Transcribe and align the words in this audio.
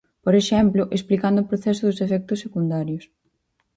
Por 0.25 0.33
exemplo, 0.41 0.81
explicando 0.97 1.37
o 1.41 1.49
proceso 1.49 1.81
dos 1.85 2.01
efectos 2.05 2.41
secundarios. 2.45 3.03